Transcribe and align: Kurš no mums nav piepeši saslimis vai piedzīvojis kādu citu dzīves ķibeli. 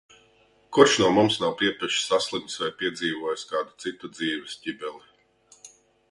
Kurš 0.75 0.93
no 1.01 1.09
mums 1.17 1.35
nav 1.41 1.51
piepeši 1.59 1.99
saslimis 2.05 2.55
vai 2.61 2.69
piedzīvojis 2.79 3.43
kādu 3.51 3.75
citu 3.85 4.09
dzīves 4.15 4.57
ķibeli. 4.63 5.71